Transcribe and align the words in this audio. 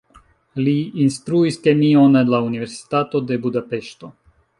Li 0.67 0.71
instruis 1.03 1.59
kemion 1.67 2.21
en 2.21 2.31
la 2.35 2.39
universitato 2.47 3.21
de 3.33 3.39
Budapeŝto. 3.45 4.11